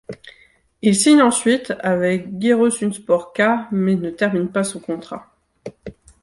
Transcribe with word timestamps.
Il 0.81 0.95
signe 0.95 1.21
ensuite 1.21 1.73
avec 1.79 2.27
Giresunspor 2.41 3.33
K 3.33 3.43
mais 3.71 3.93
ne 3.93 4.09
termine 4.09 4.51
pas 4.51 4.63
son 4.63 4.79
contrat. 4.79 5.31